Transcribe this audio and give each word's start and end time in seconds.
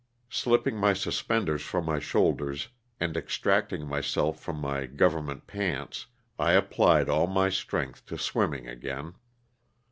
Slipping 0.31 0.77
my 0.77 0.93
suspenders 0.93 1.61
from 1.61 1.85
my 1.85 1.99
shoulders 1.99 2.69
and 2.99 3.15
extracting 3.15 3.85
myself 3.85 4.39
from 4.39 4.57
my 4.59 4.87
government 4.87 5.45
pants, 5.45 6.07
I 6.39 6.53
ap 6.53 6.71
plied 6.71 7.07
all 7.07 7.27
my 7.27 7.49
strength 7.49 8.07
to 8.07 8.17
swimming 8.17 8.67
again. 8.67 9.13